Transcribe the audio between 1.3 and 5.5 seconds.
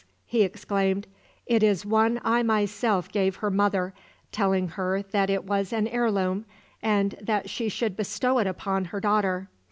"it is one I myself gave her mother, telling her that it